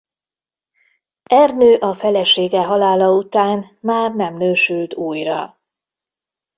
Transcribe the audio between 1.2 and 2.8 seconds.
Ernő a felesége